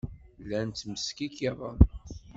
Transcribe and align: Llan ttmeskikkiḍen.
Llan 0.43 0.67
ttmeskikkiḍen. 0.71 1.77